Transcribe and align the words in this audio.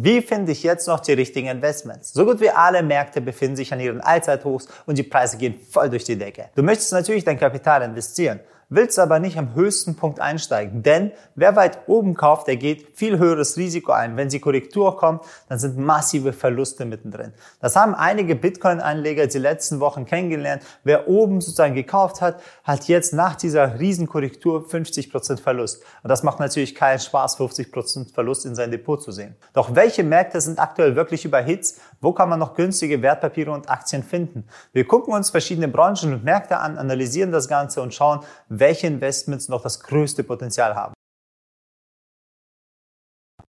Wie 0.00 0.22
finde 0.22 0.52
ich 0.52 0.62
jetzt 0.62 0.86
noch 0.86 1.00
die 1.00 1.12
richtigen 1.14 1.48
Investments? 1.48 2.12
So 2.12 2.24
gut 2.24 2.40
wie 2.40 2.50
alle 2.50 2.84
Märkte 2.84 3.20
befinden 3.20 3.56
sich 3.56 3.72
an 3.72 3.80
ihren 3.80 4.00
Allzeithochs 4.00 4.68
und 4.86 4.96
die 4.96 5.02
Preise 5.02 5.38
gehen 5.38 5.58
voll 5.58 5.90
durch 5.90 6.04
die 6.04 6.16
Decke. 6.16 6.50
Du 6.54 6.62
möchtest 6.62 6.92
natürlich 6.92 7.24
dein 7.24 7.36
Kapital 7.36 7.82
investieren 7.82 8.38
willst 8.68 8.98
aber 8.98 9.18
nicht 9.18 9.38
am 9.38 9.54
höchsten 9.54 9.96
Punkt 9.96 10.20
einsteigen. 10.20 10.82
Denn 10.82 11.12
wer 11.34 11.56
weit 11.56 11.80
oben 11.86 12.14
kauft, 12.14 12.46
der 12.46 12.56
geht 12.56 12.96
viel 12.96 13.18
höheres 13.18 13.56
Risiko 13.56 13.92
ein. 13.92 14.16
Wenn 14.16 14.28
die 14.28 14.40
Korrektur 14.40 14.96
kommt, 14.96 15.22
dann 15.48 15.58
sind 15.58 15.78
massive 15.78 16.32
Verluste 16.32 16.84
mittendrin. 16.84 17.32
Das 17.60 17.76
haben 17.76 17.94
einige 17.94 18.34
Bitcoin-Anleger 18.36 19.26
die 19.26 19.38
letzten 19.38 19.80
Wochen 19.80 20.04
kennengelernt. 20.04 20.62
Wer 20.84 21.08
oben 21.08 21.40
sozusagen 21.40 21.74
gekauft 21.74 22.20
hat, 22.20 22.40
hat 22.64 22.88
jetzt 22.88 23.14
nach 23.14 23.36
dieser 23.36 23.78
Riesenkorrektur 23.78 24.66
50% 24.66 25.40
Verlust. 25.40 25.82
Und 26.02 26.08
das 26.08 26.22
macht 26.22 26.40
natürlich 26.40 26.74
keinen 26.74 26.98
Spaß, 26.98 27.38
50% 27.38 28.12
Verlust 28.12 28.44
in 28.44 28.54
sein 28.54 28.70
Depot 28.70 29.02
zu 29.02 29.12
sehen. 29.12 29.34
Doch 29.54 29.74
welche 29.74 30.04
Märkte 30.04 30.40
sind 30.40 30.58
aktuell 30.58 30.94
wirklich 30.94 31.24
überhitzt? 31.24 31.80
Wo 32.00 32.12
kann 32.12 32.28
man 32.28 32.38
noch 32.38 32.54
günstige 32.54 33.02
Wertpapiere 33.02 33.50
und 33.50 33.70
Aktien 33.70 34.02
finden? 34.02 34.44
Wir 34.72 34.86
gucken 34.86 35.14
uns 35.14 35.30
verschiedene 35.30 35.68
Branchen 35.68 36.12
und 36.12 36.24
Märkte 36.24 36.58
an, 36.58 36.78
analysieren 36.78 37.32
das 37.32 37.48
Ganze 37.48 37.82
und 37.82 37.94
schauen, 37.94 38.20
welche 38.58 38.86
Investments 38.86 39.48
noch 39.48 39.62
das 39.62 39.80
größte 39.80 40.24
Potenzial 40.24 40.74
haben. 40.74 40.94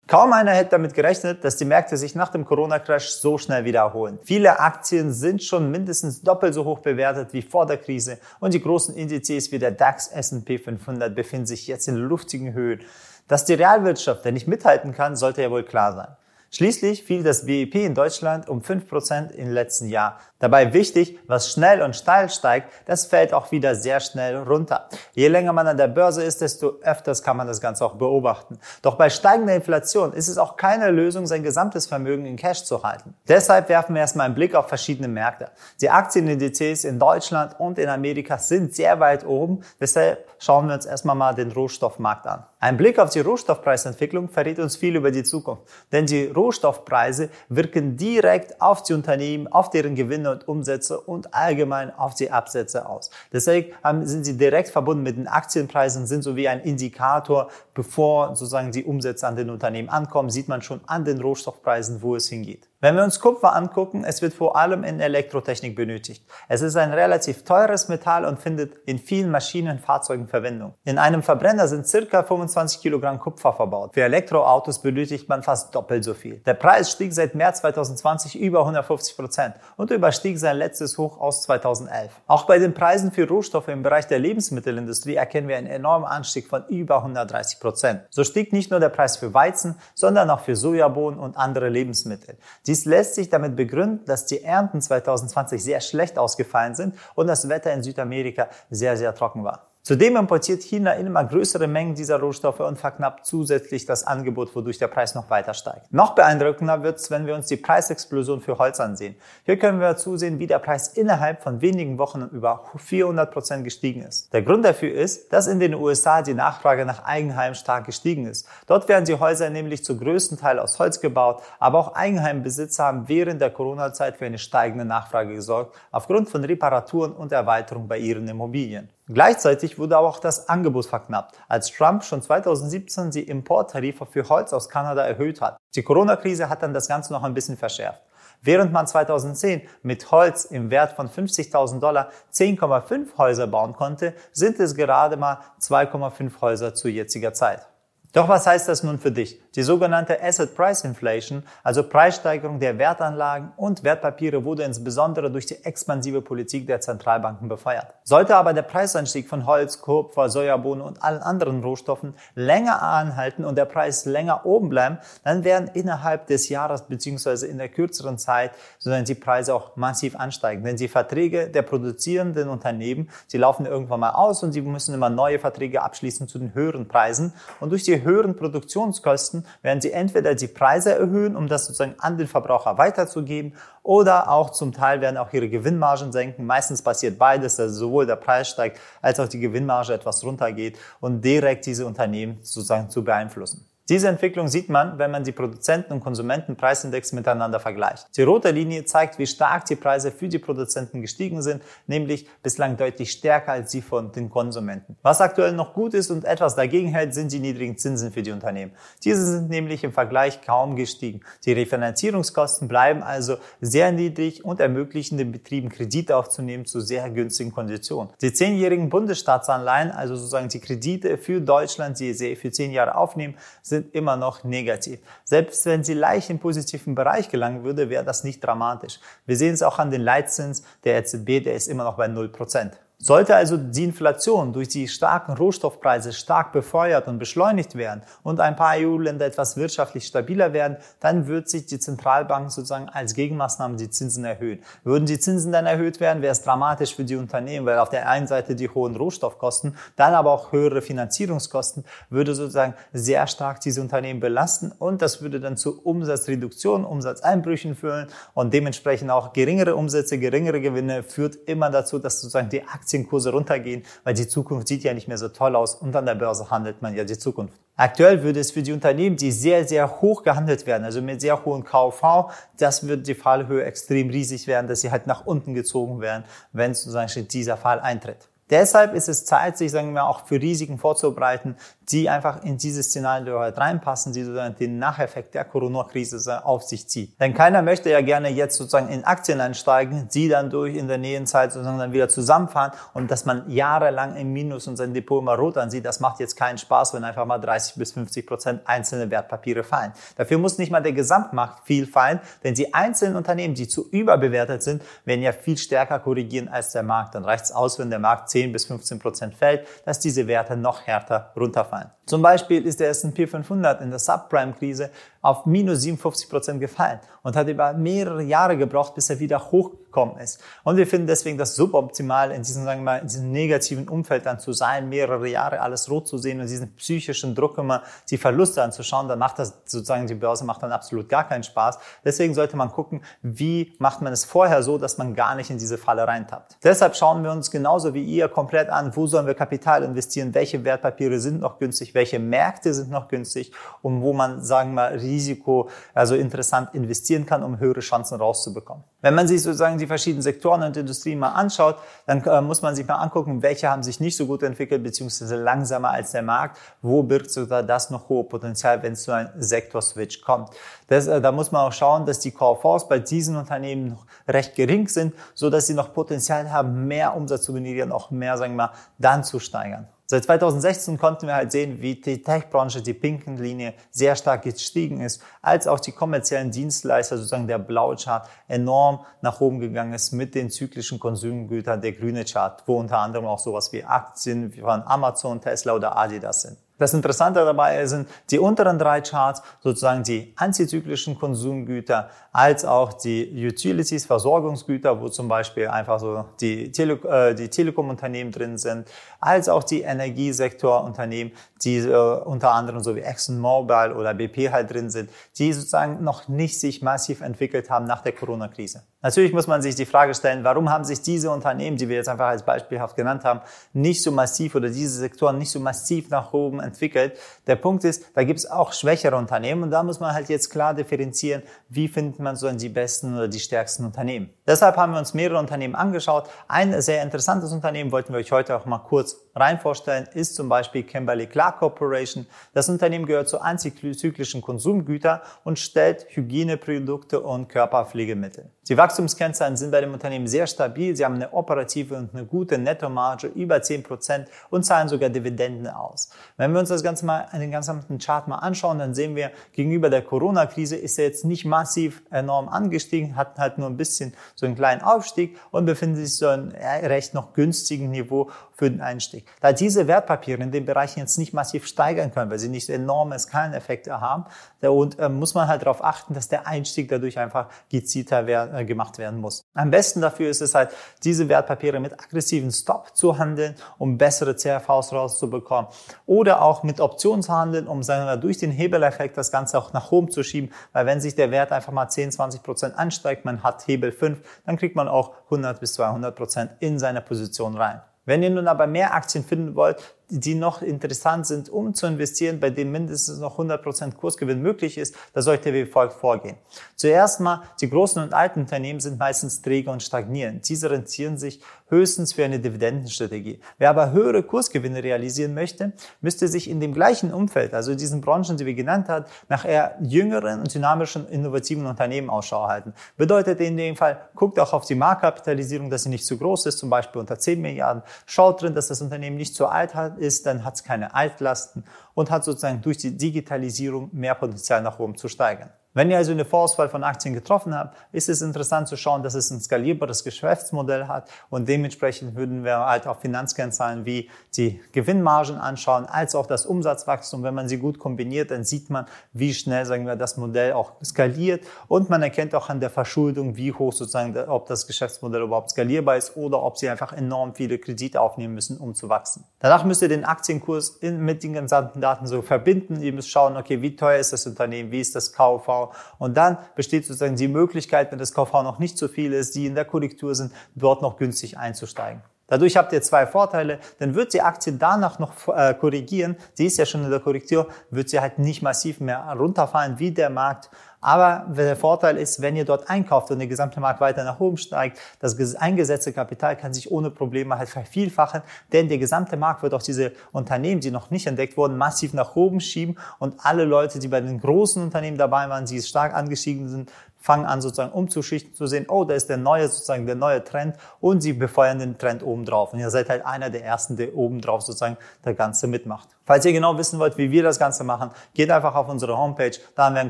Kaum 0.05 0.33
einer 0.33 0.51
hätte 0.51 0.71
damit 0.71 0.93
gerechnet, 0.93 1.45
dass 1.45 1.55
die 1.55 1.63
Märkte 1.63 1.95
sich 1.95 2.13
nach 2.13 2.29
dem 2.29 2.43
Corona-Crash 2.43 3.07
so 3.07 3.37
schnell 3.37 3.63
wiederholen. 3.63 4.19
Viele 4.23 4.59
Aktien 4.59 5.13
sind 5.13 5.41
schon 5.41 5.71
mindestens 5.71 6.21
doppelt 6.21 6.53
so 6.53 6.65
hoch 6.65 6.79
bewertet 6.79 7.31
wie 7.31 7.41
vor 7.41 7.65
der 7.65 7.77
Krise 7.77 8.19
und 8.41 8.53
die 8.53 8.61
großen 8.61 8.95
Indizes 8.95 9.51
wie 9.53 9.59
der 9.59 9.71
DAX, 9.71 10.09
S&P 10.09 10.57
500 10.57 11.15
befinden 11.15 11.45
sich 11.45 11.67
jetzt 11.67 11.87
in 11.87 11.95
luftigen 11.95 12.53
Höhen. 12.53 12.81
Dass 13.29 13.45
die 13.45 13.53
Realwirtschaft 13.53 14.25
da 14.25 14.31
nicht 14.31 14.47
mithalten 14.47 14.93
kann, 14.93 15.15
sollte 15.15 15.41
ja 15.41 15.49
wohl 15.49 15.63
klar 15.63 15.93
sein. 15.93 16.17
Schließlich 16.55 17.03
fiel 17.03 17.23
das 17.23 17.47
BIP 17.47 17.73
in 17.73 17.95
Deutschland 17.95 18.47
um 18.47 18.61
5% 18.61 19.31
im 19.31 19.51
letzten 19.51 19.87
Jahr. 19.87 20.19
Dabei 20.37 20.71
wichtig, 20.71 21.17
was 21.25 21.51
schnell 21.51 21.81
und 21.81 21.95
steil 21.95 22.29
steigt, 22.29 22.71
das 22.85 23.07
fällt 23.07 23.33
auch 23.33 23.51
wieder 23.51 23.73
sehr 23.73 23.99
schnell 23.99 24.37
runter. 24.37 24.87
Je 25.13 25.29
länger 25.29 25.51
man 25.51 25.67
an 25.67 25.77
der 25.77 25.87
Börse 25.87 26.21
ist, 26.21 26.41
desto 26.41 26.79
öfters 26.83 27.23
kann 27.23 27.37
man 27.37 27.47
das 27.47 27.59
Ganze 27.59 27.83
auch 27.83 27.95
beobachten. 27.95 28.59
Doch 28.83 28.95
bei 28.95 29.09
steigender 29.09 29.55
Inflation 29.55 30.13
ist 30.13 30.27
es 30.27 30.37
auch 30.37 30.55
keine 30.55 30.91
Lösung, 30.91 31.25
sein 31.25 31.41
gesamtes 31.41 31.87
Vermögen 31.87 32.27
in 32.27 32.35
Cash 32.35 32.65
zu 32.65 32.83
halten. 32.83 33.15
Deshalb 33.27 33.67
werfen 33.67 33.95
wir 33.95 34.01
erstmal 34.01 34.27
einen 34.27 34.35
Blick 34.35 34.53
auf 34.53 34.67
verschiedene 34.67 35.07
Märkte. 35.07 35.49
Die 35.81 35.89
Aktienindizes 35.89 36.83
in 36.83 36.99
Deutschland 36.99 37.59
und 37.59 37.79
in 37.79 37.89
Amerika 37.89 38.37
sind 38.37 38.75
sehr 38.75 38.99
weit 38.99 39.25
oben. 39.25 39.61
Deshalb 39.79 40.27
schauen 40.37 40.67
wir 40.67 40.75
uns 40.75 40.85
erstmal 40.85 41.15
mal 41.15 41.33
den 41.33 41.51
Rohstoffmarkt 41.51 42.27
an. 42.27 42.43
Ein 42.59 42.77
Blick 42.77 42.99
auf 42.99 43.09
die 43.09 43.19
Rohstoffpreisentwicklung 43.19 44.29
verrät 44.29 44.59
uns 44.59 44.75
viel 44.75 44.95
über 44.95 45.11
die 45.11 45.23
Zukunft, 45.23 45.63
denn 45.91 46.05
die 46.05 46.27
Rohstoffpreise 46.43 47.29
wirken 47.47 47.95
direkt 47.95 48.61
auf 48.61 48.83
die 48.83 48.93
Unternehmen, 48.93 49.47
auf 49.47 49.69
deren 49.69 49.95
Gewinne 49.95 50.29
und 50.31 50.47
Umsätze 50.47 50.99
und 50.99 51.33
allgemein 51.33 51.95
auf 51.95 52.15
die 52.15 52.31
Absätze 52.31 52.87
aus. 52.87 53.09
Deswegen 53.31 53.73
sind 54.05 54.25
sie 54.25 54.37
direkt 54.37 54.69
verbunden 54.69 55.03
mit 55.03 55.15
den 55.15 55.27
Aktienpreisen, 55.27 56.05
sind 56.05 56.21
so 56.21 56.35
wie 56.35 56.49
ein 56.49 56.59
Indikator, 56.59 57.49
bevor 57.73 58.35
sozusagen 58.35 58.71
die 58.71 58.83
Umsätze 58.83 59.25
an 59.25 59.37
den 59.37 59.49
Unternehmen 59.49 59.89
ankommen, 59.89 60.29
sieht 60.29 60.49
man 60.49 60.61
schon 60.61 60.81
an 60.85 61.05
den 61.05 61.21
Rohstoffpreisen, 61.21 62.01
wo 62.01 62.15
es 62.15 62.27
hingeht. 62.27 62.67
Wenn 62.83 62.97
wir 62.97 63.05
uns 63.05 63.21
Kupfer 63.21 63.55
angucken, 63.55 64.03
es 64.03 64.21
wird 64.21 64.33
vor 64.33 64.57
allem 64.57 64.83
in 64.83 64.99
Elektrotechnik 64.99 65.73
benötigt. 65.73 66.25
Es 66.49 66.61
ist 66.61 66.75
ein 66.75 66.91
relativ 66.91 67.45
teures 67.45 67.87
Metall 67.87 68.25
und 68.25 68.41
findet 68.41 68.75
in 68.85 68.99
vielen 68.99 69.31
Maschinen 69.31 69.77
und 69.77 69.79
Fahrzeugen 69.79 70.27
Verwendung. 70.27 70.73
In 70.83 70.97
einem 70.97 71.23
Verbrenner 71.23 71.69
sind 71.69 71.87
circa 71.87 72.23
25 72.23 72.81
Kilogramm 72.81 73.19
Kupfer 73.19 73.53
verbaut. 73.53 73.91
Für 73.93 74.03
Elektroautos 74.03 74.81
benötigt 74.81 75.29
man 75.29 75.43
fast 75.43 75.73
doppelt 75.73 76.03
so 76.03 76.13
viel. 76.13 76.39
Der 76.39 76.55
Preis 76.55 76.91
stieg 76.91 77.13
seit 77.13 77.35
März 77.35 77.61
2020 77.61 78.37
über 78.37 78.59
150 78.59 79.15
Prozent 79.15 79.55
und 79.77 79.89
überstieg 79.89 80.37
sein 80.37 80.57
letztes 80.57 80.97
Hoch 80.97 81.21
aus 81.21 81.43
2011. 81.43 82.11
Auch 82.27 82.45
bei 82.47 82.59
den 82.59 82.73
Preisen 82.73 83.13
für 83.13 83.25
Rohstoffe 83.25 83.69
im 83.69 83.83
Bereich 83.83 84.07
der 84.07 84.19
Lebensmittelindustrie 84.19 85.15
erkennen 85.15 85.47
wir 85.47 85.55
einen 85.55 85.67
enormen 85.67 86.05
Anstieg 86.05 86.49
von 86.49 86.67
über 86.67 86.97
130 86.97 87.61
Prozent. 87.61 88.01
So 88.09 88.25
stieg 88.25 88.51
nicht 88.51 88.71
nur 88.71 88.81
der 88.81 88.89
Preis 88.89 89.15
für 89.15 89.33
Weizen, 89.33 89.77
sondern 89.95 90.29
auch 90.29 90.41
für 90.41 90.57
Sojabohnen 90.57 91.17
und 91.17 91.37
andere 91.37 91.69
Lebensmittel. 91.69 92.35
Die 92.67 92.72
dies 92.73 92.85
lässt 92.85 93.13
sich 93.13 93.29
damit 93.29 93.55
begründen, 93.55 94.03
dass 94.05 94.25
die 94.25 94.41
Ernten 94.41 94.81
2020 94.81 95.63
sehr 95.63 95.79
schlecht 95.79 96.17
ausgefallen 96.17 96.73
sind 96.73 96.95
und 97.13 97.27
das 97.27 97.47
Wetter 97.47 97.71
in 97.71 97.83
Südamerika 97.83 98.49
sehr, 98.71 98.97
sehr 98.97 99.13
trocken 99.13 99.43
war. 99.43 99.72
Zudem 99.85 100.15
importiert 100.15 100.63
China 100.63 100.93
immer 100.93 101.25
größere 101.25 101.67
Mengen 101.67 101.93
dieser 101.93 102.17
Rohstoffe 102.17 102.61
und 102.61 102.79
verknappt 102.79 103.25
zusätzlich 103.25 103.85
das 103.85 104.07
Angebot, 104.07 104.55
wodurch 104.55 104.77
der 104.77 104.87
Preis 104.87 105.13
noch 105.13 105.29
weiter 105.29 105.53
steigt. 105.53 105.91
Noch 105.91 106.15
beeindruckender 106.15 106.83
wird 106.83 106.99
es, 106.99 107.11
wenn 107.11 107.25
wir 107.25 107.35
uns 107.35 107.47
die 107.47 107.57
Preisexplosion 107.57 108.39
für 108.39 108.57
Holz 108.57 108.79
ansehen. 108.79 109.17
Hier 109.43 109.59
können 109.59 109.81
wir 109.81 109.97
zusehen, 109.97 110.39
wie 110.39 110.47
der 110.47 110.59
Preis 110.59 110.87
innerhalb 110.87 111.43
von 111.43 111.59
wenigen 111.59 111.97
Wochen 111.97 112.21
um 112.21 112.29
über 112.29 112.63
400 112.77 113.29
Prozent 113.29 113.65
gestiegen 113.65 114.03
ist. 114.03 114.31
Der 114.31 114.41
Grund 114.41 114.63
dafür 114.63 114.93
ist, 114.93 115.33
dass 115.33 115.47
in 115.47 115.59
den 115.59 115.73
USA 115.73 116.21
die 116.21 116.33
Nachfrage 116.33 116.85
nach 116.85 117.03
Eigenheim 117.03 117.53
stark 117.53 117.85
gestiegen 117.85 118.25
ist. 118.25 118.47
Dort 118.67 118.87
werden 118.87 119.03
die 119.03 119.19
Häuser 119.19 119.49
nämlich 119.49 119.83
zu 119.83 119.97
größten 119.97 120.37
Teil 120.37 120.59
aus 120.59 120.79
Holz 120.79 121.01
gebaut, 121.01 121.43
aber 121.59 121.79
auch 121.79 121.93
Eigenheimbesitzer 121.93 122.85
haben 122.85 123.09
während 123.09 123.41
der 123.41 123.49
Corona-Zeit 123.49 124.15
für 124.15 124.27
eine 124.27 124.37
steigende 124.37 124.85
Nachfrage 124.85 125.35
gesorgt, 125.35 125.75
aufgrund 125.91 126.29
von 126.29 126.45
Reparaturen 126.45 127.11
und 127.11 127.33
Erweiterungen 127.33 127.89
bei 127.89 127.97
ihren 127.97 128.29
Immobilien. 128.29 128.87
Gleichzeitig 129.07 129.77
wurde 129.77 129.97
aber 129.97 130.07
auch 130.07 130.19
das 130.19 130.47
Angebot 130.47 130.85
verknappt, 130.85 131.35
als 131.49 131.69
Trump 131.71 132.05
schon 132.05 132.21
2017 132.21 133.11
die 133.11 133.23
Importtarife 133.23 134.05
für 134.05 134.29
Holz 134.29 134.53
aus 134.53 134.69
Kanada 134.69 135.05
erhöht 135.05 135.41
hat. 135.41 135.57
Die 135.75 135.83
Corona-Krise 135.83 136.47
hat 136.47 136.63
dann 136.63 136.73
das 136.73 136.87
Ganze 136.87 137.11
noch 137.11 137.23
ein 137.23 137.33
bisschen 137.33 137.57
verschärft. 137.57 138.01
Während 138.41 138.71
man 138.71 138.87
2010 138.87 139.63
mit 139.83 140.09
Holz 140.11 140.45
im 140.45 140.69
Wert 140.69 140.93
von 140.93 141.09
50.000 141.09 141.79
Dollar 141.79 142.11
10,5 142.33 143.17
Häuser 143.17 143.47
bauen 143.47 143.73
konnte, 143.73 144.15
sind 144.31 144.59
es 144.59 144.75
gerade 144.75 145.17
mal 145.17 145.39
2,5 145.61 146.41
Häuser 146.41 146.73
zu 146.73 146.87
jetziger 146.87 147.33
Zeit. 147.33 147.67
Doch 148.13 148.29
was 148.29 148.45
heißt 148.45 148.69
das 148.69 148.83
nun 148.83 148.99
für 148.99 149.11
dich? 149.11 149.41
Die 149.55 149.63
sogenannte 149.63 150.21
Asset 150.21 150.55
Price 150.55 150.83
Inflation, 150.83 151.41
also 151.63 151.81
Preissteigerung 151.81 152.59
der 152.59 152.77
Wertanlagen 152.77 153.53
und 153.57 153.83
Wertpapiere, 153.83 154.45
wurde 154.45 154.61
insbesondere 154.61 155.31
durch 155.31 155.47
die 155.47 155.65
expansive 155.65 156.21
Politik 156.21 156.67
der 156.67 156.79
Zentralbanken 156.79 157.47
befeuert. 157.47 157.87
Sollte 158.03 158.35
aber 158.35 158.53
der 158.53 158.61
Preisanstieg 158.61 159.27
von 159.27 159.47
Holz, 159.47 159.81
Kupfer, 159.81 160.29
Sojabohnen 160.29 160.85
und 160.85 161.03
allen 161.03 161.23
anderen 161.23 161.63
Rohstoffen 161.63 162.13
länger 162.35 162.83
anhalten 162.83 163.45
und 163.45 163.57
der 163.57 163.65
Preis 163.65 164.05
länger 164.05 164.45
oben 164.45 164.69
bleiben, 164.69 164.99
dann 165.23 165.43
werden 165.43 165.71
innerhalb 165.73 166.27
des 166.27 166.49
Jahres 166.49 166.83
bzw. 166.83 167.47
in 167.47 167.57
der 167.57 167.69
kürzeren 167.69 168.19
Zeit 168.19 168.51
sozusagen 168.77 169.05
die 169.05 169.15
Preise 169.15 169.55
auch 169.55 169.75
massiv 169.75 170.15
ansteigen. 170.15 170.63
Denn 170.63 170.75
die 170.75 170.87
Verträge 170.87 171.47
der 171.47 171.63
produzierenden 171.63 172.47
Unternehmen, 172.47 173.09
sie 173.25 173.39
laufen 173.39 173.65
irgendwann 173.65 174.01
mal 174.01 174.11
aus 174.11 174.43
und 174.43 174.51
sie 174.51 174.61
müssen 174.61 174.93
immer 174.93 175.09
neue 175.09 175.39
Verträge 175.39 175.81
abschließen 175.81 176.27
zu 176.27 176.37
den 176.37 176.53
höheren 176.53 176.87
Preisen. 176.87 177.33
Und 177.59 177.71
durch 177.71 177.81
die 177.81 178.02
höheren 178.03 178.35
Produktionskosten 178.35 179.45
werden 179.61 179.81
sie 179.81 179.91
entweder 179.91 180.35
die 180.35 180.47
Preise 180.47 180.93
erhöhen, 180.93 181.35
um 181.35 181.47
das 181.47 181.65
sozusagen 181.65 181.95
an 181.99 182.17
den 182.17 182.27
Verbraucher 182.27 182.77
weiterzugeben, 182.77 183.53
oder 183.83 184.29
auch 184.31 184.51
zum 184.51 184.71
Teil 184.71 185.01
werden 185.01 185.17
auch 185.17 185.33
ihre 185.33 185.49
Gewinnmargen 185.49 186.11
senken. 186.11 186.45
Meistens 186.45 186.81
passiert 186.81 187.17
beides, 187.17 187.57
dass 187.57 187.73
sowohl 187.73 188.05
der 188.05 188.15
Preis 188.15 188.49
steigt, 188.49 188.79
als 189.01 189.19
auch 189.19 189.27
die 189.27 189.39
Gewinnmarge 189.39 189.93
etwas 189.93 190.23
runtergeht 190.23 190.77
und 191.01 191.23
direkt 191.23 191.65
diese 191.65 191.85
Unternehmen 191.85 192.39
sozusagen 192.41 192.89
zu 192.89 193.03
beeinflussen. 193.03 193.65
Diese 193.89 194.07
Entwicklung 194.07 194.47
sieht 194.47 194.69
man, 194.69 194.97
wenn 194.97 195.11
man 195.11 195.25
die 195.25 195.33
Produzenten- 195.33 195.91
und 195.91 195.99
Konsumentenpreisindex 195.99 197.11
miteinander 197.11 197.59
vergleicht. 197.59 198.07
Die 198.15 198.21
rote 198.21 198.49
Linie 198.51 198.85
zeigt, 198.85 199.19
wie 199.19 199.27
stark 199.27 199.65
die 199.65 199.75
Preise 199.75 200.09
für 200.09 200.29
die 200.29 200.39
Produzenten 200.39 201.01
gestiegen 201.01 201.41
sind, 201.41 201.61
nämlich 201.85 202.29
bislang 202.41 202.77
deutlich 202.77 203.11
stärker 203.11 203.51
als 203.51 203.71
die 203.71 203.81
von 203.81 204.13
den 204.13 204.29
Konsumenten. 204.29 204.95
Was 205.01 205.19
aktuell 205.19 205.51
noch 205.51 205.73
gut 205.73 205.95
ist 205.95 206.11
und 206.11 206.23
etwas 206.23 206.55
dagegen 206.55 206.93
hält, 206.93 207.13
sind 207.13 207.33
die 207.33 207.39
niedrigen 207.39 207.77
Zinsen 207.77 208.13
für 208.13 208.21
die 208.21 208.31
Unternehmen. 208.31 208.71
Diese 209.03 209.25
sind 209.25 209.49
nämlich 209.49 209.83
im 209.83 209.91
Vergleich 209.91 210.41
kaum 210.41 210.77
gestiegen. 210.77 211.19
Die 211.43 211.51
Refinanzierungskosten 211.51 212.69
bleiben 212.69 213.03
also 213.03 213.35
sehr 213.59 213.91
niedrig 213.91 214.45
und 214.45 214.61
ermöglichen 214.61 215.17
den 215.17 215.33
Betrieben 215.33 215.67
Kredite 215.67 216.15
aufzunehmen 216.15 216.65
zu 216.65 216.79
sehr 216.79 217.09
günstigen 217.09 217.51
Konditionen. 217.51 218.13
Die 218.21 218.31
zehnjährigen 218.31 218.89
Bundesstaatsanleihen, 218.89 219.91
also 219.91 220.15
sozusagen 220.15 220.47
die 220.47 220.61
Kredite 220.61 221.17
für 221.17 221.41
Deutschland, 221.41 221.99
die 221.99 222.13
sie 222.13 222.37
für 222.37 222.49
zehn 222.49 222.71
Jahre 222.71 222.95
aufnehmen, 222.95 223.35
sind 223.73 223.95
immer 223.95 224.15
noch 224.15 224.43
negativ. 224.43 224.99
Selbst 225.23 225.65
wenn 225.65 225.83
sie 225.83 225.95
leicht 225.95 226.29
im 226.29 226.39
positiven 226.39 226.93
Bereich 226.95 227.29
gelangen 227.29 227.63
würde, 227.63 227.89
wäre 227.89 228.03
das 228.03 228.23
nicht 228.23 228.43
dramatisch. 228.43 228.99
Wir 229.25 229.35
sehen 229.35 229.53
es 229.53 229.63
auch 229.63 229.79
an 229.79 229.89
den 229.89 230.01
Leitzins 230.01 230.63
der 230.83 230.97
EZB, 230.99 231.43
der 231.43 231.55
ist 231.55 231.67
immer 231.67 231.83
noch 231.83 231.97
bei 231.97 232.05
0%. 232.05 232.71
Sollte 233.03 233.35
also 233.35 233.57
die 233.57 233.83
Inflation 233.83 234.53
durch 234.53 234.69
die 234.69 234.87
starken 234.87 235.33
Rohstoffpreise 235.33 236.13
stark 236.13 236.53
befeuert 236.53 237.09
und 237.09 237.19
beschleunigt 237.19 237.75
werden 237.75 238.01
und 238.23 238.39
ein 238.39 238.55
paar 238.55 238.75
EU-Länder 238.77 239.25
etwas 239.25 239.57
wirtschaftlich 239.57 240.07
stabiler 240.07 240.53
werden, 240.53 240.77
dann 241.01 241.27
wird 241.27 241.49
sich 241.49 241.65
die 241.65 241.79
Zentralbank 241.79 242.49
sozusagen 242.49 242.87
als 242.87 243.13
Gegenmaßnahme 243.13 243.75
die 243.75 243.89
Zinsen 243.89 244.23
erhöhen. 244.23 244.63
Würden 244.85 245.05
die 245.05 245.19
Zinsen 245.19 245.51
dann 245.51 245.65
erhöht 245.65 245.99
werden, 245.99 246.21
wäre 246.21 246.31
es 246.31 246.43
dramatisch 246.43 246.95
für 246.95 247.03
die 247.03 247.17
Unternehmen, 247.17 247.65
weil 247.65 247.77
auf 247.79 247.89
der 247.89 248.07
einen 248.07 248.25
Seite 248.25 248.55
die 248.55 248.69
hohen 248.69 248.95
Rohstoffkosten, 248.95 249.75
dann 249.97 250.13
aber 250.13 250.31
auch 250.31 250.53
höhere 250.53 250.81
Finanzierungskosten 250.81 251.83
würde 252.09 252.33
sozusagen 252.33 252.73
sehr 252.93 253.27
stark 253.27 253.59
diese 253.59 253.81
Unternehmen 253.81 254.21
belasten 254.21 254.71
und 254.79 255.01
das 255.01 255.21
würde 255.21 255.41
dann 255.41 255.57
zu 255.57 255.81
Umsatzreduktion, 255.83 256.85
Umsatzeinbrüchen 256.85 257.75
führen 257.75 258.07
und 258.33 258.53
dementsprechend 258.53 259.11
auch 259.11 259.33
geringere 259.33 259.75
Umsätze, 259.75 260.17
geringere 260.17 260.61
Gewinne 260.61 261.03
führt 261.03 261.35
immer 261.47 261.69
dazu, 261.69 261.99
dass 261.99 262.21
sozusagen 262.21 262.47
die 262.47 262.65
Aktien 262.65 262.92
Aktienkurse 262.93 263.31
runtergehen, 263.31 263.83
weil 264.03 264.13
die 264.13 264.27
Zukunft 264.27 264.67
sieht 264.67 264.83
ja 264.83 264.93
nicht 264.93 265.07
mehr 265.07 265.17
so 265.17 265.29
toll 265.29 265.55
aus 265.55 265.75
und 265.75 265.95
an 265.95 266.05
der 266.05 266.15
Börse 266.15 266.49
handelt 266.51 266.81
man 266.81 266.95
ja 266.95 267.03
die 267.03 267.17
Zukunft. 267.17 267.53
Aktuell 267.75 268.21
würde 268.21 268.39
es 268.39 268.51
für 268.51 268.61
die 268.61 268.71
Unternehmen, 268.71 269.15
die 269.15 269.31
sehr, 269.31 269.67
sehr 269.67 270.01
hoch 270.01 270.21
gehandelt 270.21 270.67
werden, 270.67 270.83
also 270.83 271.01
mit 271.01 271.21
sehr 271.21 271.43
hohen 271.43 271.63
KV, 271.63 272.29
das 272.57 272.87
wird 272.87 273.07
die 273.07 273.15
Fallhöhe 273.15 273.63
extrem 273.63 274.11
riesig 274.11 274.45
werden, 274.45 274.67
dass 274.67 274.81
sie 274.81 274.91
halt 274.91 275.07
nach 275.07 275.25
unten 275.25 275.55
gezogen 275.55 276.01
werden, 276.01 276.23
wenn 276.51 276.75
sozusagen 276.75 277.27
dieser 277.27 277.57
Fall 277.57 277.79
eintritt. 277.79 278.29
Deshalb 278.49 278.93
ist 278.93 279.09
es 279.09 279.25
Zeit, 279.25 279.57
sich 279.57 279.71
sagen 279.71 279.93
wir 279.93 280.05
auch 280.05 280.27
für 280.27 280.39
Risiken 280.39 280.77
vorzubereiten, 280.77 281.55
die 281.89 282.09
einfach 282.09 282.43
in 282.43 282.57
dieses 282.57 282.87
Szenario 282.87 283.39
halt 283.39 283.57
reinpassen, 283.57 284.13
die 284.13 284.23
sozusagen 284.23 284.55
den 284.55 284.79
Nacheffekt 284.79 285.35
der 285.35 285.45
Corona-Krise 285.45 286.45
auf 286.45 286.63
sich 286.63 286.87
zieht. 286.87 287.19
Denn 287.19 287.33
keiner 287.33 287.61
möchte 287.61 287.89
ja 287.89 288.01
gerne 288.01 288.29
jetzt 288.29 288.57
sozusagen 288.57 288.89
in 288.89 289.03
Aktien 289.03 289.41
einsteigen, 289.41 290.07
die 290.13 290.29
dann 290.29 290.49
durch 290.49 290.75
in 290.75 290.87
der 290.87 290.97
Nähenzeit 290.97 291.51
sozusagen 291.51 291.79
dann 291.79 291.93
wieder 291.93 292.09
zusammenfahren 292.09 292.71
und 292.93 293.11
dass 293.11 293.25
man 293.25 293.49
jahrelang 293.49 294.15
im 294.15 294.31
Minus 294.33 294.67
und 294.67 294.77
sein 294.77 294.93
Depot 294.93 295.21
immer 295.21 295.35
rot 295.35 295.57
ansieht, 295.57 295.85
das 295.85 295.99
macht 295.99 296.19
jetzt 296.19 296.35
keinen 296.35 296.57
Spaß, 296.57 296.93
wenn 296.93 297.03
einfach 297.03 297.25
mal 297.25 297.39
30 297.39 297.75
bis 297.75 297.91
50 297.93 298.25
Prozent 298.25 298.61
einzelne 298.65 299.09
Wertpapiere 299.09 299.63
fallen. 299.63 299.93
Dafür 300.15 300.37
muss 300.37 300.57
nicht 300.57 300.71
mal 300.71 300.81
der 300.81 300.93
Gesamtmarkt 300.93 301.65
viel 301.65 301.85
fallen, 301.85 302.19
denn 302.43 302.53
die 302.53 302.73
einzelnen 302.73 303.15
Unternehmen, 303.15 303.55
die 303.55 303.67
zu 303.67 303.89
überbewertet 303.89 304.63
sind, 304.63 304.83
werden 305.05 305.21
ja 305.21 305.31
viel 305.31 305.57
stärker 305.57 305.99
korrigieren 305.99 306.47
als 306.47 306.71
der 306.71 306.83
Markt. 306.83 307.15
Dann 307.15 307.25
reicht 307.25 307.45
es 307.45 307.51
aus, 307.51 307.79
wenn 307.79 307.89
der 307.89 307.99
Markt 307.99 308.29
10 308.29 308.51
bis 308.51 308.65
15 308.65 308.99
Prozent 308.99 309.35
fällt, 309.35 309.67
dass 309.85 309.99
diese 309.99 310.27
Werte 310.27 310.55
noch 310.55 310.81
härter 310.81 311.31
runterfallen. 311.35 311.72
Zum 312.05 312.21
Beispiel 312.21 312.65
ist 312.65 312.79
der 312.79 312.89
S&P 312.89 313.27
500 313.27 313.81
in 313.81 313.89
der 313.89 313.99
Subprime-Krise 313.99 314.89
auf 315.21 315.45
minus 315.45 315.81
57 315.81 316.29
Prozent 316.29 316.59
gefallen 316.59 316.99
und 317.21 317.35
hat 317.35 317.47
über 317.47 317.73
mehrere 317.73 318.23
Jahre 318.23 318.57
gebraucht, 318.57 318.95
bis 318.95 319.09
er 319.09 319.19
wieder 319.19 319.51
hochgekommen 319.93 320.17
ist. 320.17 320.41
Und 320.63 320.77
wir 320.77 320.87
finden 320.87 321.07
deswegen 321.07 321.37
das 321.37 321.55
suboptimal, 321.55 322.31
in 322.31 322.41
diesem, 322.41 322.63
sagen 322.63 322.81
wir 322.81 322.85
mal, 322.85 322.97
in 322.99 323.07
diesem 323.07 323.31
negativen 323.31 323.87
Umfeld 323.87 324.25
dann 324.25 324.39
zu 324.39 324.53
sein, 324.53 324.89
mehrere 324.89 325.27
Jahre 325.27 325.61
alles 325.61 325.89
rot 325.89 326.07
zu 326.07 326.17
sehen 326.17 326.39
und 326.41 326.49
diesen 326.49 326.75
psychischen 326.75 327.35
Druck 327.35 327.57
immer 327.57 327.83
die 328.09 328.17
Verluste 328.17 328.61
anzuschauen, 328.63 329.07
dann 329.07 329.19
macht 329.19 329.39
das 329.39 329.53
sozusagen 329.65 330.07
die 330.07 330.15
Börse 330.15 330.45
macht 330.45 330.63
dann 330.63 330.71
absolut 330.71 331.09
gar 331.09 331.27
keinen 331.27 331.43
Spaß. 331.43 331.77
Deswegen 332.03 332.33
sollte 332.33 332.57
man 332.57 332.69
gucken, 332.69 333.01
wie 333.21 333.73
macht 333.79 334.01
man 334.01 334.13
es 334.13 334.25
vorher 334.25 334.63
so, 334.63 334.77
dass 334.77 334.97
man 334.97 335.13
gar 335.15 335.35
nicht 335.35 335.49
in 335.49 335.57
diese 335.57 335.77
Falle 335.77 336.07
reintappt. 336.07 336.57
Deshalb 336.63 336.95
schauen 336.95 337.23
wir 337.23 337.31
uns 337.31 337.51
genauso 337.51 337.93
wie 337.93 338.03
ihr 338.03 338.27
komplett 338.27 338.69
an, 338.69 338.95
wo 338.95 339.07
sollen 339.07 339.27
wir 339.27 339.35
Kapital 339.35 339.83
investieren, 339.83 340.33
welche 340.33 340.63
Wertpapiere 340.63 341.19
sind 341.19 341.41
noch 341.41 341.59
günstig, 341.59 341.93
welche 341.93 342.19
Märkte 342.19 342.73
sind 342.73 342.89
noch 342.89 343.07
günstig 343.07 343.51
und 343.81 344.01
wo 344.01 344.13
man, 344.13 344.41
sagen 344.43 344.71
wir 344.71 344.73
mal, 344.73 344.93
Risiko, 344.93 345.69
also 345.93 346.15
interessant 346.15 346.73
investieren 346.73 347.25
kann, 347.25 347.43
um 347.43 347.59
höhere 347.59 347.81
Chancen 347.81 348.19
rauszubekommen. 348.19 348.83
Wenn 349.03 349.15
man 349.15 349.27
sich 349.27 349.43
sozusagen 349.43 349.77
die 349.77 349.85
verschiedenen 349.85 350.21
Sektoren 350.21 350.63
und 350.63 350.77
Industrien 350.77 351.19
mal 351.19 351.33
anschaut, 351.33 351.75
dann 352.05 352.23
äh, 352.23 352.39
muss 352.39 352.61
man 352.61 352.73
sich 352.73 352.87
mal 352.87 352.95
angucken, 352.95 353.41
welche 353.41 353.69
haben 353.69 353.83
sich 353.83 353.99
nicht 353.99 354.15
so 354.15 354.25
gut 354.25 354.43
entwickelt, 354.43 354.81
beziehungsweise 354.81 355.35
langsamer 355.35 355.89
als 355.89 356.11
der 356.11 356.21
Markt. 356.21 356.57
Wo 356.81 357.03
birgt 357.03 357.29
sogar 357.29 357.63
das 357.63 357.89
noch 357.89 358.07
hohe 358.07 358.23
Potenzial, 358.23 358.81
wenn 358.81 358.93
es 358.93 359.03
zu 359.03 359.11
einem 359.11 359.29
Sektor-Switch 359.37 360.21
kommt? 360.21 360.51
Das, 360.87 361.07
äh, 361.07 361.19
da 361.19 361.33
muss 361.33 361.51
man 361.51 361.67
auch 361.67 361.73
schauen, 361.73 362.05
dass 362.05 362.19
die 362.19 362.31
Core-Force 362.31 362.87
bei 362.87 362.99
diesen 362.99 363.35
Unternehmen 363.35 363.89
noch 363.89 364.05
recht 364.25 364.55
gering 364.55 364.87
sind, 364.87 365.13
so 365.33 365.49
dass 365.49 365.67
sie 365.67 365.73
noch 365.73 365.93
Potenzial 365.93 366.49
haben, 366.49 366.87
mehr 366.87 367.13
Umsatz 367.13 367.43
zu 367.43 367.53
generieren, 367.53 367.91
auch 367.91 368.09
mehr, 368.09 368.37
sagen 368.37 368.53
wir 368.53 368.67
mal, 368.67 368.73
dann 368.99 369.25
zu 369.25 369.39
steigern. 369.39 369.89
Seit 370.13 370.25
2016 370.25 370.99
konnten 370.99 371.25
wir 371.25 371.33
halt 371.33 371.51
sehen, 371.51 371.81
wie 371.81 371.95
die 371.95 372.21
Tech-Branche, 372.21 372.83
die 372.83 372.93
pinken 372.93 373.37
Linie, 373.37 373.73
sehr 373.89 374.15
stark 374.15 374.43
gestiegen 374.43 375.01
ist, 375.01 375.23
als 375.41 375.65
auch 375.65 375.79
die 375.79 375.91
kommerziellen 375.91 376.51
Dienstleister, 376.51 377.17
sozusagen 377.17 377.47
der 377.47 377.57
blaue 377.57 377.95
Chart, 377.95 378.29
enorm 378.47 378.99
nach 379.21 379.41
oben 379.41 379.59
gegangen 379.59 379.91
ist 379.91 380.11
mit 380.11 380.35
den 380.35 380.51
zyklischen 380.51 380.99
Konsumgütern, 380.99 381.81
der 381.81 381.93
grüne 381.93 382.25
Chart, 382.25 382.61
wo 382.67 382.77
unter 382.77 382.99
anderem 382.99 383.25
auch 383.25 383.39
sowas 383.39 383.73
wie 383.73 383.83
Aktien 383.83 384.51
von 384.53 384.83
Amazon, 384.83 385.41
Tesla 385.41 385.73
oder 385.73 385.97
Adidas 385.97 386.43
sind. 386.43 386.59
Das 386.79 386.93
Interessante 386.93 387.45
dabei 387.45 387.85
sind 387.85 388.09
die 388.31 388.39
unteren 388.39 388.79
drei 388.79 389.01
Charts, 389.01 389.43
sozusagen 389.61 390.03
die 390.03 390.33
antizyklischen 390.35 391.17
Konsumgüter, 391.19 392.09
als 392.31 392.65
auch 392.65 392.93
die 392.93 393.45
Utilities, 393.47 394.07
Versorgungsgüter, 394.07 394.99
wo 394.99 395.07
zum 395.07 395.27
Beispiel 395.27 395.67
einfach 395.67 395.99
so 395.99 396.25
die, 396.41 396.71
Tele 396.71 396.93
äh, 397.03 397.35
die 397.35 397.47
Telekom-Unternehmen 397.47 398.31
drin 398.31 398.57
sind, 398.57 398.87
als 399.19 399.49
auch 399.49 399.63
die 399.63 399.81
Energiesektorunternehmen, 399.81 401.33
die 401.63 401.77
äh, 401.77 402.21
unter 402.23 402.53
anderem 402.53 402.81
so 402.81 402.95
wie 402.95 403.01
ExxonMobil 403.01 403.93
oder 403.95 404.15
BP 404.15 404.51
halt 404.51 404.73
drin 404.73 404.89
sind, 404.89 405.11
die 405.37 405.53
sozusagen 405.53 406.03
noch 406.03 406.27
nicht 406.27 406.59
sich 406.59 406.81
massiv 406.81 407.21
entwickelt 407.21 407.69
haben 407.69 407.85
nach 407.85 408.01
der 408.01 408.13
Corona-Krise. 408.13 408.81
Natürlich 409.03 409.33
muss 409.33 409.47
man 409.47 409.61
sich 409.61 409.75
die 409.75 409.85
Frage 409.85 410.15
stellen, 410.15 410.45
warum 410.45 410.69
haben 410.69 410.85
sich 410.85 411.01
diese 411.01 411.29
Unternehmen, 411.29 411.75
die 411.75 411.89
wir 411.89 411.97
jetzt 411.97 412.07
einfach 412.07 412.27
als 412.27 412.43
beispielhaft 412.43 412.95
genannt 412.95 413.25
haben, 413.25 413.41
nicht 413.73 414.01
so 414.01 414.11
massiv 414.11 414.55
oder 414.55 414.69
diese 414.69 414.97
Sektoren 414.97 415.37
nicht 415.37 415.51
so 415.51 415.59
massiv 415.59 416.09
nach 416.09 416.31
oben 416.31 416.61
entwickelt. 416.63 417.17
Der 417.47 417.55
Punkt 417.55 417.83
ist, 417.83 418.05
da 418.15 418.23
gibt 418.23 418.39
es 418.39 418.49
auch 418.49 418.73
schwächere 418.73 419.15
Unternehmen 419.15 419.63
und 419.63 419.71
da 419.71 419.83
muss 419.83 419.99
man 419.99 420.13
halt 420.13 420.29
jetzt 420.29 420.49
klar 420.49 420.73
differenzieren, 420.73 421.43
wie 421.69 421.87
findet 421.87 422.19
man 422.19 422.35
so 422.35 422.51
die 422.51 422.69
besten 422.69 423.15
oder 423.15 423.27
die 423.27 423.39
stärksten 423.39 423.85
Unternehmen. 423.85 424.29
Deshalb 424.47 424.77
haben 424.77 424.93
wir 424.93 424.99
uns 424.99 425.13
mehrere 425.13 425.39
Unternehmen 425.39 425.75
angeschaut. 425.75 426.29
Ein 426.47 426.81
sehr 426.81 427.03
interessantes 427.03 427.51
Unternehmen 427.51 427.91
wollten 427.91 428.13
wir 428.13 428.19
euch 428.19 428.31
heute 428.31 428.55
auch 428.55 428.65
mal 428.65 428.79
kurz 428.79 429.17
rein 429.35 429.59
vorstellen, 429.59 430.07
ist 430.13 430.35
zum 430.35 430.49
Beispiel 430.49 430.83
Kimberly 430.83 431.27
Clark 431.27 431.59
Corporation. 431.59 432.25
Das 432.53 432.69
Unternehmen 432.69 433.05
gehört 433.05 433.29
zu 433.29 433.39
antizyklischen 433.39 434.41
Konsumgütern 434.41 435.21
und 435.43 435.59
stellt 435.59 436.05
Hygieneprodukte 436.09 437.19
und 437.19 437.49
Körperpflegemittel. 437.49 438.49
Die 438.69 438.77
Wachstumskennzahlen 438.77 439.57
sind 439.57 439.71
bei 439.71 439.81
dem 439.81 439.91
Unternehmen 439.91 440.25
sehr 440.25 440.47
stabil. 440.47 440.95
Sie 440.95 441.03
haben 441.03 441.15
eine 441.15 441.33
operative 441.33 441.97
und 441.97 442.15
eine 442.15 442.25
gute 442.25 442.57
Nettomarge 442.57 443.27
über 443.27 443.57
10% 443.57 444.25
und 444.49 444.63
zahlen 444.63 444.87
sogar 444.87 445.09
Dividenden 445.09 445.67
aus. 445.67 446.11
Wenn 446.37 446.53
wir 446.53 446.61
uns 446.61 446.69
das 446.69 446.81
Ganze 446.81 447.05
mal, 447.05 447.27
den 447.33 447.51
ganzen 447.51 447.97
Chart 447.97 448.27
mal 448.29 448.37
anschauen, 448.37 448.79
dann 448.79 448.95
sehen 448.95 449.17
wir, 449.17 449.31
gegenüber 449.51 449.89
der 449.89 450.01
Corona-Krise 450.01 450.77
ist 450.77 450.97
er 450.97 451.05
jetzt 451.05 451.25
nicht 451.25 451.43
massiv 451.43 452.03
enorm 452.09 452.47
angestiegen, 452.47 453.17
hat 453.17 453.37
halt 453.37 453.57
nur 453.57 453.67
ein 453.67 453.75
bisschen 453.75 454.13
so 454.35 454.45
einen 454.45 454.55
kleinen 454.55 454.81
Aufstieg 454.81 455.37
und 455.51 455.65
befindet 455.65 456.05
sich 456.05 456.15
so 456.15 456.27
ein 456.27 456.51
recht 456.51 457.13
noch 457.13 457.33
günstigen 457.33 457.89
Niveau 457.91 458.31
für 458.55 458.69
den 458.69 458.81
Einstieg. 458.81 459.25
Da 459.41 459.53
diese 459.53 459.87
Wertpapiere 459.87 460.41
in 460.41 460.51
den 460.51 460.65
Bereichen 460.65 460.99
jetzt 460.99 461.17
nicht 461.17 461.33
massiv 461.33 461.65
steigern 461.65 462.11
können, 462.11 462.29
weil 462.29 462.39
sie 462.39 462.49
nicht 462.49 462.69
enorme 462.69 463.17
Skaleneffekte 463.17 463.99
haben, 463.99 464.25
und 464.71 464.97
äh, 464.99 465.09
muss 465.09 465.33
man 465.33 465.47
halt 465.47 465.61
darauf 465.63 465.83
achten, 465.83 466.13
dass 466.13 466.29
der 466.29 466.47
Einstieg 466.47 466.89
dadurch 466.89 467.19
einfach 467.19 467.47
gezielter 467.69 468.25
wer 468.27 468.53
äh, 468.53 468.65
gemacht 468.65 468.97
werden 468.97 469.19
muss. 469.19 469.43
Am 469.53 469.71
besten 469.71 470.01
dafür 470.01 470.29
ist 470.29 470.41
es 470.41 470.55
halt, 470.55 470.69
diese 471.03 471.27
Wertpapiere 471.29 471.79
mit 471.79 471.93
aggressiven 471.93 472.51
Stop 472.51 472.95
zu 472.95 473.17
handeln, 473.17 473.55
um 473.77 473.97
bessere 473.97 474.35
CRVs 474.35 474.93
rauszubekommen. 474.93 475.69
Oder 476.05 476.41
auch 476.41 476.63
mit 476.63 476.79
Optionen 476.79 477.23
zu 477.23 477.33
handeln, 477.33 477.67
um 477.67 477.83
sagen 477.83 478.21
durch 478.21 478.37
den 478.37 478.51
Hebeleffekt 478.51 479.17
das 479.17 479.31
Ganze 479.31 479.57
auch 479.57 479.73
nach 479.73 479.91
oben 479.91 480.11
zu 480.11 480.23
schieben. 480.23 480.51
Weil 480.71 480.85
wenn 480.85 481.01
sich 481.01 481.15
der 481.15 481.31
Wert 481.31 481.51
einfach 481.51 481.73
mal 481.73 481.89
10, 481.89 482.11
20 482.11 482.43
Prozent 482.43 482.77
ansteigt, 482.77 483.25
man 483.25 483.43
hat 483.43 483.67
Hebel 483.67 483.91
5, 483.91 484.19
dann 484.45 484.57
kriegt 484.57 484.75
man 484.75 484.87
auch 484.87 485.13
100 485.25 485.59
bis 485.59 485.73
200 485.73 486.15
Prozent 486.15 486.51
in 486.59 486.79
seine 486.79 487.01
Position 487.01 487.57
rein. 487.57 487.81
Wenn 488.05 488.21
ihr 488.21 488.29
nun 488.29 488.47
aber 488.47 488.67
mehr 488.67 488.93
Aktien 488.93 489.23
finden 489.23 489.55
wollt, 489.55 489.77
die 490.09 490.35
noch 490.35 490.61
interessant 490.61 491.25
sind, 491.25 491.49
um 491.49 491.73
zu 491.73 491.87
investieren, 491.87 492.39
bei 492.39 492.49
denen 492.49 492.71
mindestens 492.71 493.19
noch 493.19 493.39
100% 493.39 493.95
Kursgewinn 493.95 494.41
möglich 494.41 494.77
ist, 494.77 494.95
da 495.13 495.21
solltet 495.21 495.47
ihr 495.47 495.53
wie 495.53 495.69
folgt 495.69 495.93
vorgehen. 495.93 496.35
Zuerst 496.75 497.19
mal, 497.19 497.43
die 497.61 497.69
großen 497.69 498.03
und 498.03 498.13
alten 498.13 498.41
Unternehmen 498.41 498.79
sind 498.79 498.99
meistens 498.99 499.41
träge 499.41 499.71
und 499.71 499.81
stagnieren. 499.81 500.41
Diese 500.41 500.69
rentieren 500.69 501.17
sich 501.17 501.41
höchstens 501.67 502.13
für 502.13 502.25
eine 502.25 502.39
Dividendenstrategie. 502.39 503.39
Wer 503.57 503.69
aber 503.69 503.91
höhere 503.91 504.23
Kursgewinne 504.23 504.83
realisieren 504.83 505.33
möchte, 505.33 505.73
müsste 506.01 506.27
sich 506.27 506.49
in 506.49 506.59
dem 506.59 506.73
gleichen 506.73 507.13
Umfeld, 507.13 507.53
also 507.53 507.75
diesen 507.75 508.01
Branchen, 508.01 508.37
die 508.37 508.45
wir 508.45 508.53
genannt 508.53 508.89
haben, 508.89 509.05
nach 509.29 509.45
eher 509.45 509.77
jüngeren 509.81 510.39
und 510.39 510.53
dynamischen, 510.53 511.07
innovativen 511.07 511.65
Unternehmen 511.65 512.09
Ausschau 512.09 512.47
halten. 512.47 512.73
Bedeutet 512.97 513.39
in 513.39 513.57
dem 513.57 513.75
Fall, 513.75 514.09
guckt 514.15 514.39
auch 514.39 514.53
auf 514.53 514.65
die 514.65 514.75
Marktkapitalisierung, 514.75 515.69
dass 515.69 515.83
sie 515.83 515.89
nicht 515.89 516.05
zu 516.05 516.17
groß 516.17 516.45
ist, 516.45 516.59
zum 516.59 516.69
Beispiel 516.69 516.99
unter 516.99 517.17
10 517.17 517.41
Milliarden. 517.41 517.83
Schaut 518.05 518.41
drin, 518.41 518.55
dass 518.55 518.67
das 518.67 518.81
Unternehmen 518.81 519.17
nicht 519.17 519.35
zu 519.35 519.47
alt 519.47 519.73
ist, 519.97 520.25
dann 520.25 520.43
hat 520.43 520.55
es 520.55 520.63
keine 520.63 520.93
Altlasten 520.93 521.63
und 521.93 522.11
hat 522.11 522.23
sozusagen 522.23 522.61
durch 522.61 522.77
die 522.77 522.95
Digitalisierung 522.95 523.89
mehr 523.91 524.15
Potenzial 524.15 524.61
nach 524.61 524.79
oben 524.79 524.95
zu 524.97 525.07
steigern. 525.07 525.49
Wenn 525.75 525.89
ihr 525.89 525.97
also 525.97 526.11
eine 526.11 526.23
Vorauswahl 526.23 526.69
von 526.69 526.83
Aktien 526.83 527.15
getroffen 527.15 527.55
habt, 527.55 527.75
ist 527.91 528.07
es 528.07 528.21
interessant 528.21 528.67
zu 528.67 528.77
schauen, 528.77 529.01
dass 529.01 529.15
es 529.15 529.31
ein 529.31 529.41
skalierbares 529.41 530.03
Geschäftsmodell 530.03 530.87
hat 530.87 531.09
und 531.31 531.49
dementsprechend 531.49 532.15
würden 532.15 532.43
wir 532.43 532.59
halt 532.59 532.85
auch 532.85 532.99
Finanzkennzahlen 532.99 533.83
wie 533.83 534.07
die 534.35 534.61
Gewinnmargen 534.71 535.37
anschauen, 535.37 535.87
als 535.87 536.13
auch 536.13 536.27
das 536.27 536.45
Umsatzwachstum. 536.45 537.23
Wenn 537.23 537.33
man 537.33 537.47
sie 537.47 537.57
gut 537.57 537.79
kombiniert, 537.79 538.29
dann 538.29 538.43
sieht 538.43 538.69
man, 538.69 538.85
wie 539.13 539.33
schnell, 539.33 539.65
sagen 539.65 539.87
wir, 539.87 539.95
das 539.95 540.15
Modell 540.17 540.53
auch 540.53 540.73
skaliert 540.83 541.43
und 541.67 541.89
man 541.89 542.03
erkennt 542.03 542.35
auch 542.35 542.49
an 542.49 542.59
der 542.59 542.69
Verschuldung, 542.69 543.35
wie 543.35 543.51
hoch 543.51 543.73
sozusagen, 543.73 544.15
ob 544.29 544.45
das 544.45 544.67
Geschäftsmodell 544.67 545.23
überhaupt 545.23 545.49
skalierbar 545.49 545.97
ist 545.97 546.15
oder 546.15 546.43
ob 546.43 546.57
sie 546.59 546.69
einfach 546.69 546.93
enorm 546.93 547.33
viele 547.33 547.57
Kredite 547.57 547.99
aufnehmen 547.99 548.35
müssen, 548.35 548.57
um 548.57 548.75
zu 548.75 548.89
wachsen. 548.89 549.25
Danach 549.39 549.65
müsst 549.65 549.81
ihr 549.81 549.89
den 549.89 550.05
Aktienkurs 550.05 550.79
mit 550.81 551.23
den 551.23 551.33
gesamten 551.33 551.81
Daten 551.81 552.05
so 552.05 552.21
verbinden. 552.21 552.83
Ihr 552.83 552.93
müsst 552.93 553.09
schauen, 553.09 553.37
okay, 553.37 553.63
wie 553.63 553.75
teuer 553.75 553.97
ist 553.97 554.13
das 554.13 554.27
Unternehmen, 554.27 554.71
wie 554.71 554.79
ist 554.79 554.95
das 554.95 555.11
KV, 555.11 555.62
und 555.97 556.17
dann 556.17 556.37
besteht 556.55 556.85
sozusagen 556.85 557.15
die 557.15 557.27
Möglichkeit, 557.27 557.91
wenn 557.91 557.99
das 557.99 558.13
KV 558.13 558.43
noch 558.43 558.59
nicht 558.59 558.77
so 558.77 558.87
viel 558.87 559.13
ist, 559.13 559.35
die 559.35 559.45
in 559.45 559.55
der 559.55 559.65
Korrektur 559.65 560.15
sind, 560.15 560.33
dort 560.55 560.81
noch 560.81 560.97
günstig 560.97 561.37
einzusteigen. 561.37 562.01
Dadurch 562.33 562.57
habt 562.57 562.73
ihr 562.73 562.81
zwei 562.81 563.05
Vorteile, 563.05 563.59
dann 563.77 563.93
wird 563.93 564.11
die 564.11 564.21
Aktie 564.23 564.53
danach 564.53 564.97
noch 564.97 565.27
äh, 565.27 565.53
korrigieren. 565.53 566.17
Sie 566.33 566.47
ist 566.47 566.57
ja 566.57 566.65
schon 566.65 566.83
in 566.83 566.89
der 566.89 566.99
Korrektur, 566.99 567.47
wird 567.69 567.89
sie 567.89 567.99
halt 567.99 568.17
nicht 568.17 568.41
massiv 568.41 568.79
mehr 568.79 569.05
runterfallen 569.15 569.77
wie 569.77 569.91
der 569.91 570.09
Markt. 570.09 570.49
Aber 570.81 571.27
der 571.31 571.55
Vorteil 571.55 571.95
ist, 571.95 572.23
wenn 572.23 572.35
ihr 572.35 572.43
dort 572.43 572.71
einkauft 572.71 573.11
und 573.11 573.19
der 573.19 573.27
gesamte 573.27 573.59
Markt 573.59 573.81
weiter 573.81 574.03
nach 574.03 574.19
oben 574.19 574.37
steigt, 574.37 574.79
das 574.99 575.35
eingesetzte 575.35 575.93
Kapital 575.93 576.35
kann 576.35 576.55
sich 576.55 576.71
ohne 576.71 576.89
Probleme 576.89 577.37
halt 577.37 577.49
vervielfachen, 577.49 578.23
denn 578.51 578.67
der 578.67 578.79
gesamte 578.79 579.15
Markt 579.15 579.43
wird 579.43 579.53
auch 579.53 579.61
diese 579.61 579.91
Unternehmen, 580.11 580.59
die 580.59 580.71
noch 580.71 580.89
nicht 580.89 581.05
entdeckt 581.05 581.37
wurden, 581.37 581.55
massiv 581.55 581.93
nach 581.93 582.15
oben 582.15 582.41
schieben 582.41 582.79
und 582.97 583.13
alle 583.19 583.45
Leute, 583.45 583.77
die 583.77 583.87
bei 583.87 584.01
den 584.01 584.19
großen 584.19 584.61
Unternehmen 584.61 584.97
dabei 584.97 585.29
waren, 585.29 585.45
die 585.45 585.61
stark 585.61 585.93
angestiegen 585.93 586.49
sind, 586.49 586.71
fangen 587.03 587.25
an 587.25 587.41
sozusagen 587.41 587.73
umzuschichten, 587.73 588.33
zu 588.33 588.47
sehen, 588.47 588.65
oh, 588.69 588.85
da 588.85 588.93
ist 588.93 589.09
der 589.09 589.17
neue 589.17 589.49
sozusagen 589.49 589.85
der 589.85 589.95
neue 589.95 590.23
Trend 590.23 590.55
und 590.79 591.01
sie 591.01 591.11
befeuern 591.11 591.59
den 591.59 591.77
Trend 591.77 592.01
oben 592.01 592.23
drauf. 592.23 592.53
Und 592.53 592.59
ihr 592.59 592.69
seid 592.69 592.87
halt 592.87 593.05
einer 593.05 593.29
der 593.29 593.43
ersten, 593.43 593.75
der 593.75 593.93
oben 593.93 594.21
drauf 594.21 594.41
sozusagen 594.41 594.77
der 595.03 595.13
Ganze 595.13 595.47
mitmacht. 595.47 595.89
Falls 596.05 596.25
ihr 596.25 596.31
genau 596.31 596.57
wissen 596.57 596.79
wollt, 596.79 596.97
wie 596.97 597.11
wir 597.11 597.23
das 597.23 597.39
Ganze 597.39 597.65
machen, 597.65 597.91
geht 598.13 598.31
einfach 598.31 598.55
auf 598.55 598.69
unsere 598.69 598.97
Homepage. 598.97 599.31
Da 599.55 599.65
haben 599.65 599.75
wir 599.75 599.81
einen 599.81 599.89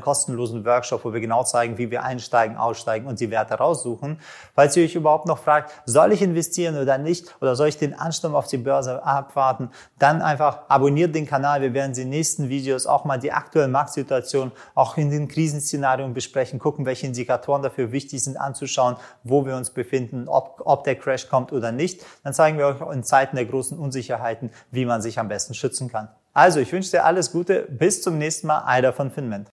kostenlosen 0.00 0.64
Workshop, 0.64 1.04
wo 1.04 1.12
wir 1.12 1.20
genau 1.20 1.44
zeigen, 1.44 1.78
wie 1.78 1.90
wir 1.90 2.02
einsteigen, 2.02 2.56
aussteigen 2.56 3.06
und 3.06 3.20
die 3.20 3.30
Werte 3.30 3.54
raussuchen. 3.54 4.18
Falls 4.54 4.76
ihr 4.76 4.84
euch 4.84 4.94
überhaupt 4.96 5.26
noch 5.26 5.38
fragt, 5.38 5.72
soll 5.86 6.12
ich 6.12 6.22
investieren 6.22 6.76
oder 6.76 6.98
nicht 6.98 7.34
oder 7.40 7.54
soll 7.54 7.68
ich 7.68 7.78
den 7.78 7.94
Ansturm 7.94 8.34
auf 8.34 8.46
die 8.46 8.58
Börse 8.58 9.04
abwarten, 9.04 9.70
dann 9.98 10.22
einfach 10.22 10.60
abonniert 10.68 11.14
den 11.14 11.26
Kanal. 11.26 11.62
Wir 11.62 11.74
werden 11.74 11.92
in 11.92 11.96
den 11.96 12.10
nächsten 12.10 12.48
Videos 12.48 12.86
auch 12.86 13.04
mal 13.04 13.18
die 13.18 13.32
aktuelle 13.32 13.68
Marktsituation 13.68 14.52
auch 14.74 14.96
in 14.96 15.10
den 15.10 15.26
Krisenszenarien 15.26 16.14
besprechen, 16.14 16.58
gucken, 16.58 16.86
welche 16.86 17.03
Indikatoren 17.06 17.62
dafür 17.62 17.92
wichtig 17.92 18.22
sind 18.22 18.36
anzuschauen, 18.36 18.96
wo 19.22 19.46
wir 19.46 19.56
uns 19.56 19.70
befinden, 19.70 20.28
ob, 20.28 20.62
ob 20.64 20.84
der 20.84 20.96
Crash 20.96 21.28
kommt 21.28 21.52
oder 21.52 21.72
nicht. 21.72 22.04
Dann 22.22 22.34
zeigen 22.34 22.58
wir 22.58 22.66
euch 22.66 22.80
in 22.92 23.04
Zeiten 23.04 23.36
der 23.36 23.46
großen 23.46 23.78
Unsicherheiten, 23.78 24.50
wie 24.70 24.84
man 24.84 25.02
sich 25.02 25.18
am 25.18 25.28
besten 25.28 25.54
schützen 25.54 25.90
kann. 25.90 26.08
Also, 26.32 26.58
ich 26.60 26.72
wünsche 26.72 26.90
dir 26.90 27.04
alles 27.04 27.30
Gute. 27.30 27.62
Bis 27.70 28.02
zum 28.02 28.18
nächsten 28.18 28.48
Mal. 28.48 28.64
Eider 28.66 28.92
von 28.92 29.10
Finment. 29.10 29.48